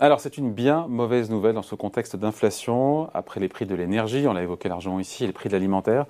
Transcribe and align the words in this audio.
Alors 0.00 0.18
c'est 0.18 0.38
une 0.38 0.50
bien 0.52 0.86
mauvaise 0.88 1.30
nouvelle 1.30 1.54
dans 1.54 1.62
ce 1.62 1.76
contexte 1.76 2.16
d'inflation, 2.16 3.08
après 3.14 3.38
les 3.38 3.46
prix 3.46 3.64
de 3.64 3.76
l'énergie, 3.76 4.26
on 4.26 4.32
l'a 4.32 4.42
évoqué 4.42 4.68
largement 4.68 4.98
ici, 4.98 5.22
et 5.22 5.28
les 5.28 5.32
prix 5.32 5.48
de 5.48 5.54
l'alimentaire. 5.54 6.06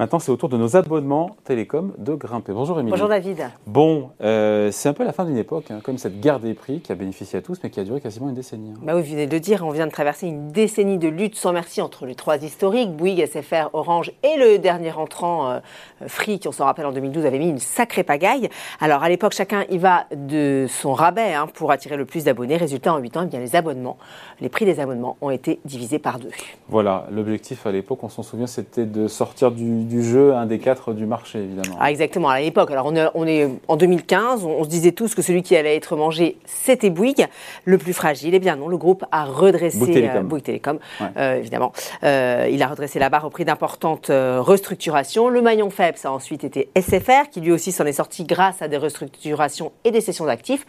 Maintenant 0.00 0.18
c'est 0.18 0.32
au 0.32 0.36
tour 0.36 0.48
de 0.48 0.56
nos 0.56 0.74
abonnements 0.74 1.36
télécom 1.44 1.94
de 1.98 2.14
grimper. 2.14 2.52
Bonjour 2.52 2.80
Émilie. 2.80 2.90
Bonjour 2.90 3.06
David. 3.08 3.48
Bon, 3.68 4.10
euh, 4.22 4.72
c'est 4.72 4.88
un 4.88 4.92
peu 4.92 5.04
la 5.04 5.12
fin 5.12 5.24
d'une 5.24 5.36
époque, 5.36 5.70
hein, 5.70 5.78
comme 5.84 5.98
cette 5.98 6.18
guerre 6.18 6.40
des 6.40 6.52
prix 6.54 6.80
qui 6.80 6.90
a 6.90 6.96
bénéficié 6.96 7.38
à 7.38 7.42
tous, 7.42 7.60
mais 7.62 7.70
qui 7.70 7.78
a 7.78 7.84
duré 7.84 8.00
quasiment 8.00 8.28
une 8.28 8.34
décennie. 8.34 8.72
hein. 8.72 8.80
Bah 8.82 8.96
oui, 8.96 9.02
vous 9.02 9.10
venez 9.12 9.28
de 9.28 9.32
le 9.32 9.38
dire, 9.38 9.64
on 9.64 9.70
vient 9.70 9.86
de 9.86 9.92
traverser 9.92 10.26
une 10.26 10.50
décennie 10.50 10.98
de 10.98 11.08
lutte 11.08 11.36
sans 11.36 11.52
merci 11.52 11.80
entre 11.80 12.06
les 12.06 12.16
trois 12.16 12.38
historiques, 12.42 12.90
Bouygues, 12.96 13.24
SFR, 13.24 13.70
Orange 13.72 14.10
et 14.24 14.36
le 14.36 14.58
dernier 14.58 14.90
entrant 14.90 15.48
euh, 15.52 15.60
Free, 16.08 16.40
qui 16.40 16.48
on 16.48 16.52
s'en 16.52 16.64
rappelle 16.64 16.86
en 16.86 16.92
2012 16.92 17.24
avait 17.24 17.38
mis 17.38 17.50
une 17.50 17.60
sacrée 17.60 18.02
pagaille. 18.02 18.48
Alors 18.80 19.04
à 19.04 19.08
l'époque, 19.08 19.32
chacun 19.32 19.64
y 19.70 19.78
va 19.78 20.06
de 20.12 20.66
son 20.68 20.92
rabais 20.92 21.34
hein, 21.34 21.46
pour 21.54 21.70
attirer 21.70 21.96
le 21.96 22.04
plus 22.04 22.24
d'abonnés. 22.24 22.56
Résultat, 22.56 22.92
en 22.92 22.98
8 22.98 23.16
ans, 23.16 23.27
eh 23.28 23.36
bien, 23.36 23.40
les 23.40 23.56
abonnements, 23.56 23.96
les 24.40 24.48
prix 24.48 24.64
des 24.64 24.80
abonnements 24.80 25.16
ont 25.20 25.30
été 25.30 25.60
divisés 25.64 25.98
par 25.98 26.18
deux. 26.18 26.30
Voilà, 26.68 27.06
l'objectif 27.10 27.66
à 27.66 27.72
l'époque, 27.72 28.02
on 28.02 28.08
s'en 28.08 28.22
souvient, 28.22 28.46
c'était 28.46 28.84
de 28.86 29.06
sortir 29.08 29.50
du, 29.50 29.84
du 29.84 30.02
jeu 30.02 30.34
un 30.34 30.46
des 30.46 30.58
quatre 30.58 30.92
du 30.92 31.06
marché, 31.06 31.38
évidemment. 31.38 31.76
Ah, 31.80 31.90
exactement, 31.90 32.28
à 32.28 32.40
l'époque. 32.40 32.70
Alors, 32.70 32.86
on 32.86 32.96
est, 32.96 33.06
on 33.14 33.26
est 33.26 33.48
en 33.68 33.76
2015, 33.76 34.44
on, 34.44 34.50
on 34.60 34.64
se 34.64 34.68
disait 34.68 34.92
tous 34.92 35.14
que 35.14 35.22
celui 35.22 35.42
qui 35.42 35.56
allait 35.56 35.76
être 35.76 35.96
mangé, 35.96 36.36
c'était 36.46 36.90
Bouygues, 36.90 37.26
le 37.64 37.78
plus 37.78 37.92
fragile. 37.92 38.34
Eh 38.34 38.38
bien 38.38 38.56
non, 38.56 38.68
le 38.68 38.76
groupe 38.76 39.04
a 39.12 39.24
redressé 39.24 39.78
Bouygues 39.78 39.92
Télécom. 39.94 40.26
Bouygues 40.26 40.42
Télécom, 40.44 40.78
Ouais. 41.00 41.06
euh, 41.16 41.36
évidemment. 41.36 41.72
Euh, 42.04 42.48
il 42.50 42.62
a 42.62 42.68
redressé 42.68 42.98
la 42.98 43.08
barre 43.10 43.24
au 43.26 43.30
prix 43.30 43.44
d'importantes 43.44 44.10
euh, 44.10 44.40
restructurations. 44.40 45.28
Le 45.28 45.42
maillon 45.42 45.70
faible, 45.70 45.98
ça 45.98 46.08
a 46.08 46.12
ensuite 46.12 46.44
été 46.44 46.68
SFR, 46.78 47.28
qui 47.30 47.40
lui 47.40 47.52
aussi 47.52 47.72
s'en 47.72 47.84
est 47.86 47.92
sorti 47.92 48.24
grâce 48.24 48.62
à 48.62 48.68
des 48.68 48.76
restructurations 48.76 49.72
et 49.84 49.90
des 49.90 50.00
cessions 50.00 50.24
d'actifs. 50.26 50.64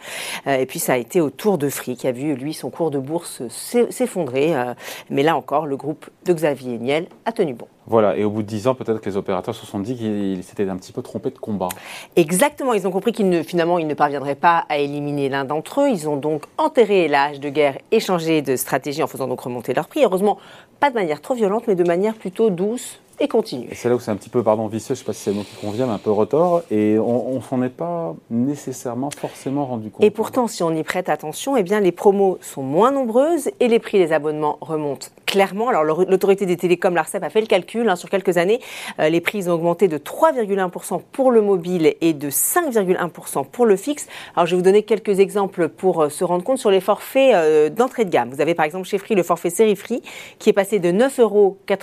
Euh, 0.46 0.58
et 0.58 0.66
puis, 0.66 0.78
ça 0.78 0.94
a 0.94 0.96
été 0.96 1.20
au 1.20 1.30
tour 1.30 1.58
de 1.58 1.68
Free, 1.68 1.96
qui 1.96 2.06
a 2.06 2.12
vu, 2.12 2.34
lui, 2.34 2.49
son 2.52 2.70
cours 2.70 2.90
de 2.90 2.98
bourse 2.98 3.42
s'e- 3.48 3.90
s'effondrer. 3.90 4.54
Euh, 4.54 4.74
mais 5.10 5.22
là 5.22 5.36
encore, 5.36 5.66
le 5.66 5.76
groupe 5.76 6.08
de 6.24 6.32
Xavier 6.32 6.78
Niel 6.78 7.06
a 7.24 7.32
tenu 7.32 7.54
bon. 7.54 7.66
Voilà, 7.86 8.16
et 8.16 8.22
au 8.24 8.30
bout 8.30 8.42
de 8.42 8.46
10 8.46 8.68
ans, 8.68 8.74
peut-être 8.74 9.00
que 9.00 9.08
les 9.10 9.16
opérateurs 9.16 9.54
se 9.54 9.66
sont 9.66 9.80
dit 9.80 9.96
qu'ils 9.96 10.44
s'étaient 10.44 10.68
un 10.68 10.76
petit 10.76 10.92
peu 10.92 11.02
trompés 11.02 11.30
de 11.30 11.38
combat. 11.38 11.68
Exactement, 12.16 12.72
ils 12.72 12.86
ont 12.86 12.90
compris 12.90 13.12
qu'ils 13.12 13.28
ne, 13.28 13.42
finalement, 13.42 13.78
ils 13.78 13.86
ne 13.86 13.94
parviendraient 13.94 14.34
pas 14.36 14.64
à 14.68 14.78
éliminer 14.78 15.28
l'un 15.28 15.44
d'entre 15.44 15.80
eux. 15.82 15.88
Ils 15.90 16.08
ont 16.08 16.16
donc 16.16 16.44
enterré 16.58 17.08
l'âge 17.08 17.40
de 17.40 17.48
guerre 17.48 17.78
et 17.90 17.98
changé 18.00 18.42
de 18.42 18.54
stratégie 18.56 19.02
en 19.02 19.06
faisant 19.06 19.26
donc 19.26 19.40
remonter 19.40 19.74
leur 19.74 19.88
prix. 19.88 20.04
Heureusement, 20.04 20.38
pas 20.78 20.90
de 20.90 20.94
manière 20.94 21.20
trop 21.20 21.34
violente, 21.34 21.64
mais 21.66 21.74
de 21.74 21.84
manière 21.84 22.14
plutôt 22.14 22.50
douce 22.50 23.00
et 23.20 23.28
continue. 23.28 23.68
Et 23.70 23.74
c'est 23.74 23.88
là 23.88 23.94
où 23.94 24.00
c'est 24.00 24.10
un 24.10 24.16
petit 24.16 24.30
peu, 24.30 24.42
pardon, 24.42 24.66
vicieux, 24.66 24.94
je 24.94 25.00
ne 25.00 25.04
sais 25.04 25.06
pas 25.06 25.12
si 25.12 25.20
c'est 25.20 25.30
le 25.30 25.36
mot 25.36 25.42
qui 25.42 25.54
convient, 25.64 25.86
mais 25.86 25.92
un 25.92 25.98
peu 25.98 26.10
retors, 26.10 26.62
et 26.70 26.98
on 26.98 27.34
ne 27.36 27.40
s'en 27.40 27.62
est 27.62 27.68
pas 27.68 28.14
nécessairement 28.30 29.10
forcément 29.10 29.66
rendu 29.66 29.90
compte. 29.90 30.02
Et 30.04 30.10
pourtant, 30.10 30.46
si 30.46 30.62
on 30.62 30.70
y 30.70 30.82
prête 30.82 31.08
attention, 31.08 31.56
eh 31.56 31.62
bien, 31.62 31.80
les 31.80 31.92
promos 31.92 32.38
sont 32.40 32.62
moins 32.62 32.90
nombreuses 32.90 33.50
et 33.60 33.68
les 33.68 33.78
prix 33.78 33.98
des 33.98 34.12
abonnements 34.12 34.58
remontent 34.60 35.08
clairement. 35.30 35.68
Alors, 35.68 35.84
l'au- 35.84 36.04
l'autorité 36.04 36.44
des 36.44 36.56
télécoms, 36.56 36.94
l'ARCEP, 36.94 37.22
a 37.22 37.30
fait 37.30 37.40
le 37.40 37.46
calcul. 37.46 37.88
hein, 37.88 37.96
sur 37.96 38.10
quelques 38.10 38.36
années, 38.36 38.60
Euh, 38.98 39.08
les 39.08 39.20
prix 39.20 39.48
ont 39.48 39.52
augmenté 39.52 39.86
de 39.88 39.96
3,1% 39.96 41.00
pour 41.12 41.30
le 41.30 41.40
mobile 41.40 41.94
et 42.00 42.12
de 42.12 42.28
5,1% 42.30 43.44
pour 43.44 43.64
le 43.66 43.76
fixe. 43.76 44.06
Alors, 44.34 44.46
je 44.46 44.52
vais 44.52 44.56
vous 44.56 44.64
donner 44.64 44.82
quelques 44.82 45.20
exemples 45.20 45.68
pour 45.68 46.02
euh, 46.02 46.08
se 46.08 46.24
rendre 46.24 46.42
compte 46.42 46.58
sur 46.58 46.70
les 46.70 46.80
forfaits 46.80 47.34
euh, 47.34 47.68
d'entrée 47.70 48.04
de 48.04 48.10
gamme. 48.10 48.30
Vous 48.30 48.40
avez 48.40 48.54
par 48.54 48.64
exemple 48.66 48.86
chez 48.88 48.98
Free 48.98 49.14
le 49.14 49.22
forfait 49.22 49.50
série 49.50 49.76
Free 49.76 50.02
qui 50.38 50.50
est 50.50 50.52
passé 50.52 50.78
de 50.78 50.90
9,99 50.90 51.20
euros 51.20 51.56
à 51.68 51.74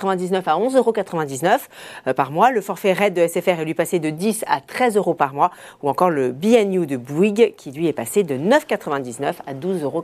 11,99 0.59 0.75
euros 0.77 0.93
par 2.15 2.31
mois. 2.31 2.51
Le 2.51 2.61
forfait 2.61 2.93
RAID 2.93 3.13
de 3.13 3.25
SFR 3.27 3.59
est 3.61 3.65
lui 3.65 3.73
passé 3.73 3.99
de 3.99 4.09
10 4.09 4.43
à 4.47 4.59
13 4.61 4.97
euros 4.97 5.13
par 5.13 5.33
mois. 5.33 5.51
Ou 5.83 5.89
encore 5.89 6.09
le 6.09 6.31
BNU 6.31 6.85
de 6.85 6.97
Bouygues 6.97 7.53
qui 7.55 7.71
lui 7.71 7.87
est 7.87 7.93
passé 7.93 8.23
de 8.23 8.35
9,99 8.35 9.35
à 9.45 9.53
12,99 9.53 9.83
euros 9.83 10.03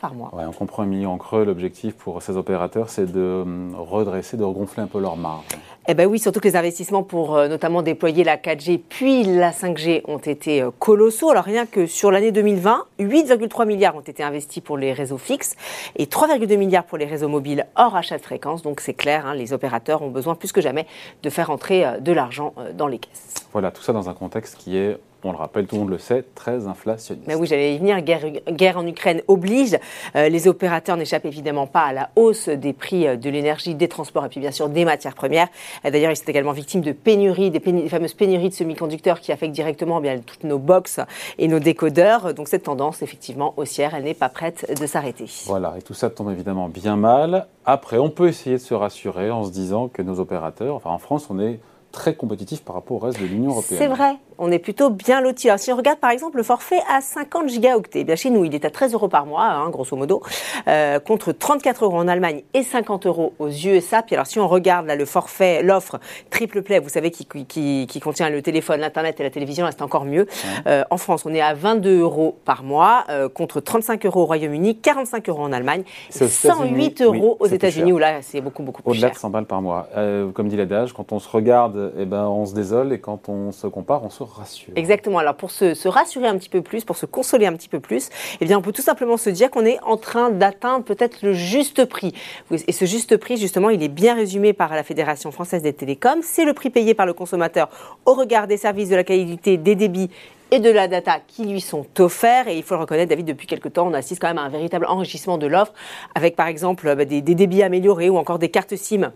par 0.00 0.14
mois. 0.14 0.30
Ouais, 0.34 0.44
on 0.48 0.52
comprend 0.52 0.82
un 0.82 0.86
million 0.86 1.12
en 1.12 1.18
creux. 1.18 1.44
L'objectif 1.44 1.94
pour 1.94 2.22
ces 2.22 2.36
opérateurs, 2.36 2.69
c'est 2.86 3.10
de 3.10 3.42
hum, 3.42 3.74
redresser, 3.78 4.36
de 4.36 4.44
regonfler 4.44 4.82
un 4.82 4.86
peu 4.86 5.00
leur 5.00 5.16
marge. 5.16 5.44
Eh 5.88 5.94
ben 5.94 6.06
oui, 6.06 6.18
surtout 6.18 6.40
que 6.40 6.46
les 6.46 6.56
investissements 6.56 7.02
pour 7.02 7.36
euh, 7.36 7.48
notamment 7.48 7.82
déployer 7.82 8.22
la 8.22 8.36
4G 8.36 8.80
puis 8.88 9.24
la 9.24 9.50
5G 9.50 10.02
ont 10.06 10.18
été 10.18 10.62
euh, 10.62 10.70
colossaux. 10.78 11.30
Alors 11.30 11.44
rien 11.44 11.66
que 11.66 11.86
sur 11.86 12.10
l'année 12.10 12.32
2020, 12.32 12.84
8,3 13.00 13.66
milliards 13.66 13.96
ont 13.96 14.00
été 14.00 14.22
investis 14.22 14.62
pour 14.62 14.76
les 14.76 14.92
réseaux 14.92 15.18
fixes 15.18 15.56
et 15.96 16.04
3,2 16.04 16.56
milliards 16.56 16.84
pour 16.84 16.98
les 16.98 17.06
réseaux 17.06 17.28
mobiles 17.28 17.66
hors 17.76 17.96
achat 17.96 18.18
de 18.18 18.22
fréquences. 18.22 18.62
Donc 18.62 18.80
c'est 18.80 18.94
clair, 18.94 19.26
hein, 19.26 19.34
les 19.34 19.52
opérateurs 19.52 20.02
ont 20.02 20.10
besoin 20.10 20.34
plus 20.34 20.52
que 20.52 20.60
jamais 20.60 20.86
de 21.22 21.30
faire 21.30 21.50
entrer 21.50 21.84
euh, 21.84 21.98
de 21.98 22.12
l'argent 22.12 22.54
euh, 22.58 22.72
dans 22.72 22.86
les 22.86 22.98
caisses. 22.98 23.34
Voilà, 23.52 23.70
tout 23.70 23.82
ça 23.82 23.92
dans 23.92 24.08
un 24.08 24.14
contexte 24.14 24.56
qui 24.56 24.76
est, 24.76 24.98
on 25.24 25.32
le 25.32 25.38
rappelle, 25.38 25.66
tout 25.66 25.76
le 25.76 25.82
monde 25.82 25.90
le 25.90 25.98
sait, 25.98 26.24
très 26.34 26.66
inflationniste. 26.66 27.26
Mais 27.28 27.34
oui, 27.34 27.46
j'allais 27.46 27.74
y 27.74 27.78
venir. 27.78 28.00
Guerre, 28.00 28.30
guerre 28.50 28.78
en 28.78 28.86
Ukraine 28.86 29.22
oblige. 29.28 29.78
Euh, 30.16 30.28
les 30.28 30.48
opérateurs 30.48 30.96
n'échappent 30.96 31.26
évidemment 31.26 31.66
pas 31.66 31.82
à 31.82 31.92
la 31.92 32.10
hausse 32.16 32.48
des 32.48 32.72
prix 32.72 33.06
euh, 33.06 33.16
de 33.16 33.28
l'énergie, 33.28 33.74
des 33.74 33.88
transports 33.88 34.24
et 34.24 34.28
puis 34.28 34.40
bien 34.40 34.50
sûr 34.50 34.68
des 34.68 34.84
matières 34.84 35.14
premières. 35.14 35.48
Euh, 35.84 35.90
D'ailleurs, 35.90 36.10
ils 36.10 36.16
sont 36.16 36.24
également 36.24 36.52
victimes 36.52 36.80
de 36.80 36.92
pénuries, 36.92 37.50
des, 37.50 37.60
fameuses 37.88 38.14
pénuries 38.14 38.48
de 38.48 38.54
semi-conducteurs 38.54 39.20
qui 39.20 39.32
affectent 39.32 39.54
directement 39.54 39.98
eh 39.98 40.02
bien, 40.02 40.18
toutes 40.18 40.44
nos 40.44 40.58
box 40.58 41.00
et 41.38 41.48
nos 41.48 41.58
décodeurs. 41.58 42.34
Donc 42.34 42.48
cette 42.48 42.64
tendance, 42.64 43.02
effectivement, 43.02 43.54
haussière, 43.56 43.94
elle 43.94 44.04
n'est 44.04 44.14
pas 44.14 44.28
prête 44.28 44.66
de 44.80 44.86
s'arrêter. 44.86 45.26
Voilà, 45.46 45.74
et 45.78 45.82
tout 45.82 45.94
ça 45.94 46.10
tombe 46.10 46.30
évidemment 46.30 46.68
bien 46.68 46.96
mal. 46.96 47.46
Après, 47.64 47.98
on 47.98 48.10
peut 48.10 48.28
essayer 48.28 48.56
de 48.56 48.60
se 48.60 48.74
rassurer 48.74 49.30
en 49.30 49.44
se 49.44 49.50
disant 49.50 49.88
que 49.88 50.02
nos 50.02 50.18
opérateurs, 50.18 50.74
enfin 50.74 50.90
en 50.90 50.98
France, 50.98 51.26
on 51.30 51.38
est 51.38 51.60
très 51.92 52.14
compétitif 52.14 52.62
par 52.62 52.74
rapport 52.76 52.96
au 52.96 53.00
reste 53.00 53.20
de 53.20 53.26
l'Union 53.26 53.50
européenne. 53.50 53.78
C'est 53.78 53.86
vrai, 53.86 54.16
on 54.38 54.50
est 54.50 54.58
plutôt 54.58 54.90
bien. 54.90 55.18
Alors, 55.18 55.32
si 55.36 55.72
on 55.72 55.76
regarde 55.76 55.98
par 55.98 56.10
exemple 56.10 56.36
le 56.36 56.42
forfait 56.42 56.80
à 56.88 57.00
50 57.00 57.48
gigaoctets, 57.48 58.00
eh 58.00 58.04
bien 58.04 58.16
chez 58.16 58.30
nous 58.30 58.44
il 58.44 58.54
est 58.54 58.64
à 58.64 58.70
13 58.70 58.94
euros 58.94 59.08
par 59.08 59.26
mois, 59.26 59.44
hein, 59.44 59.68
grosso 59.70 59.96
modo, 59.96 60.22
euh, 60.68 60.98
contre 61.00 61.32
34 61.32 61.84
euros 61.84 61.98
en 61.98 62.08
Allemagne 62.08 62.42
et 62.54 62.62
50 62.62 63.06
euros 63.06 63.34
aux 63.38 63.48
USA. 63.48 64.02
Puis 64.02 64.14
alors 64.14 64.26
si 64.26 64.38
on 64.38 64.48
regarde 64.48 64.86
là 64.86 64.96
le 64.96 65.04
forfait, 65.04 65.62
l'offre 65.62 65.98
triple 66.30 66.62
play, 66.62 66.78
vous 66.78 66.88
savez 66.88 67.10
qui, 67.10 67.26
qui, 67.26 67.86
qui 67.86 68.00
contient 68.00 68.30
le 68.30 68.42
téléphone, 68.42 68.80
l'internet 68.80 69.20
et 69.20 69.22
la 69.22 69.30
télévision, 69.30 69.64
là 69.64 69.72
c'est 69.72 69.82
encore 69.82 70.04
mieux. 70.04 70.26
Euh, 70.66 70.84
en 70.90 70.96
France, 70.96 71.24
on 71.26 71.34
est 71.34 71.40
à 71.40 71.54
22 71.54 72.00
euros 72.00 72.36
par 72.44 72.62
mois 72.62 73.04
euh, 73.08 73.28
contre 73.28 73.60
35 73.60 74.06
euros 74.06 74.22
au 74.22 74.26
Royaume-Uni, 74.26 74.76
45 74.76 75.28
euros 75.28 75.42
en 75.42 75.52
Allemagne, 75.52 75.82
aux 76.20 76.26
108 76.26 76.26
États-Unis, 76.26 76.94
euros 77.02 77.36
oui, 77.40 77.46
aux 77.48 77.52
États-Unis 77.52 77.92
où 77.92 77.98
là 77.98 78.22
c'est 78.22 78.40
beaucoup 78.40 78.62
beaucoup 78.62 78.82
plus 78.82 78.90
Au-delà 78.90 79.08
cher. 79.08 79.14
de 79.14 79.18
100 79.20 79.30
balles 79.30 79.46
par 79.46 79.62
mois. 79.62 79.88
Euh, 79.96 80.30
comme 80.30 80.48
dit 80.48 80.56
l'adage, 80.56 80.92
quand 80.92 81.12
on 81.12 81.18
se 81.18 81.28
regarde, 81.28 81.76
eh 81.98 82.04
ben, 82.04 82.26
on 82.26 82.46
se 82.46 82.54
désole, 82.54 82.92
et 82.92 83.00
quand 83.00 83.28
on 83.28 83.52
se 83.52 83.66
compare, 83.66 84.04
on 84.04 84.10
se 84.10 84.22
rassure. 84.22 84.72
Exactement. 84.76 85.18
Alors 85.18 85.34
pour 85.34 85.50
se, 85.50 85.88
rassurer 85.88 86.26
un 86.26 86.36
petit 86.36 86.48
peu 86.48 86.62
plus, 86.62 86.84
pour 86.84 86.96
se 86.96 87.06
consoler 87.06 87.46
un 87.46 87.52
petit 87.52 87.68
peu 87.68 87.80
plus, 87.80 88.08
eh 88.40 88.44
bien 88.44 88.58
on 88.58 88.62
peut 88.62 88.72
tout 88.72 88.82
simplement 88.82 89.16
se 89.16 89.30
dire 89.30 89.50
qu'on 89.50 89.64
est 89.64 89.78
en 89.82 89.96
train 89.96 90.30
d'atteindre 90.30 90.84
peut-être 90.84 91.22
le 91.22 91.32
juste 91.32 91.84
prix. 91.84 92.12
Et 92.50 92.72
ce 92.72 92.84
juste 92.84 93.16
prix, 93.16 93.36
justement, 93.36 93.70
il 93.70 93.82
est 93.82 93.88
bien 93.88 94.14
résumé 94.14 94.52
par 94.52 94.74
la 94.74 94.82
Fédération 94.82 95.30
française 95.30 95.62
des 95.62 95.72
télécoms. 95.72 96.22
C'est 96.22 96.44
le 96.44 96.54
prix 96.54 96.70
payé 96.70 96.94
par 96.94 97.06
le 97.06 97.12
consommateur 97.12 97.68
au 98.06 98.14
regard 98.14 98.46
des 98.46 98.56
services, 98.56 98.88
de 98.88 98.96
la 98.96 99.04
qualité, 99.04 99.56
des 99.56 99.74
débits 99.74 100.10
et 100.50 100.58
de 100.58 100.70
la 100.70 100.88
data 100.88 101.20
qui 101.26 101.44
lui 101.44 101.60
sont 101.60 101.86
offerts. 101.98 102.48
Et 102.48 102.56
il 102.56 102.62
faut 102.62 102.74
le 102.74 102.80
reconnaître, 102.80 103.10
David, 103.10 103.26
depuis 103.26 103.46
quelques 103.46 103.72
temps, 103.72 103.86
on 103.86 103.94
assiste 103.94 104.20
quand 104.20 104.28
même 104.28 104.38
à 104.38 104.42
un 104.42 104.48
véritable 104.48 104.86
enrichissement 104.86 105.38
de 105.38 105.46
l'offre, 105.46 105.72
avec 106.14 106.36
par 106.36 106.46
exemple 106.46 106.94
bah, 106.94 107.04
des 107.04 107.22
débits 107.22 107.62
améliorés 107.62 108.10
ou 108.10 108.16
encore 108.16 108.38
des 108.38 108.48
cartes 108.48 108.76
SIM 108.76 109.12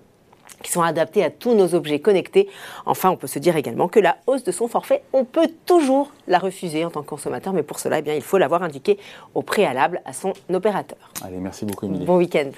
qui 0.64 0.72
sont 0.72 0.82
adaptés 0.82 1.22
à 1.22 1.30
tous 1.30 1.54
nos 1.54 1.76
objets 1.76 2.00
connectés. 2.00 2.48
Enfin, 2.86 3.10
on 3.10 3.16
peut 3.16 3.28
se 3.28 3.38
dire 3.38 3.56
également 3.56 3.86
que 3.86 4.00
la 4.00 4.16
hausse 4.26 4.42
de 4.42 4.50
son 4.50 4.66
forfait, 4.66 5.04
on 5.12 5.24
peut 5.24 5.48
toujours 5.66 6.10
la 6.26 6.38
refuser 6.38 6.84
en 6.84 6.90
tant 6.90 7.02
que 7.02 7.08
consommateur, 7.08 7.52
mais 7.52 7.62
pour 7.62 7.78
cela, 7.78 8.00
eh 8.00 8.02
bien, 8.02 8.14
il 8.14 8.22
faut 8.22 8.38
l'avoir 8.38 8.64
indiqué 8.64 8.98
au 9.34 9.42
préalable 9.42 10.00
à 10.04 10.12
son 10.12 10.32
opérateur. 10.52 10.98
Allez, 11.22 11.36
merci 11.36 11.64
beaucoup, 11.64 11.86
Émilie. 11.86 12.04
Bon 12.04 12.16
week-end. 12.16 12.50